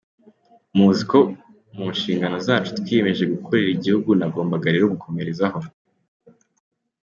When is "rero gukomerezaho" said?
4.73-5.59